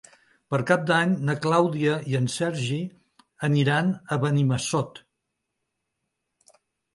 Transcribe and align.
Per 0.51 0.59
Cap 0.69 0.85
d'Any 0.91 1.11
na 1.27 1.35
Clàudia 1.43 1.97
i 2.13 2.17
en 2.19 2.25
Sergi 2.35 2.79
aniran 3.49 3.93
a 4.17 4.19
Benimassot. 4.25 4.99